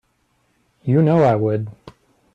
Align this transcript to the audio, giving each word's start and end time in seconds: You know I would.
You 0.81 1.03
know 1.03 1.21
I 1.21 1.35
would. 1.35 1.69